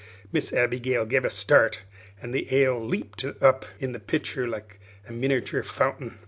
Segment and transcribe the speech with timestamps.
[0.31, 1.81] Miss Abigail gave a start,
[2.19, 6.19] and the ale leaped up in the pitcher like a miniature fountain.